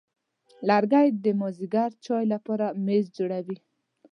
[0.67, 3.57] لرګی د مازېګر چای لپاره میز جوړوي.